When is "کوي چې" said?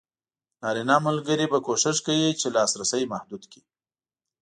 2.05-2.47